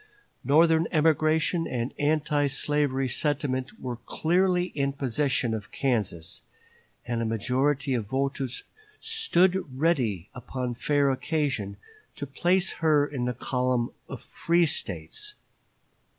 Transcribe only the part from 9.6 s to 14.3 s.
ready upon fair occasion to place her in the column of